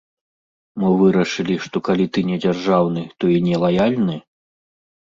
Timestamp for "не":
2.33-2.41, 3.53-3.65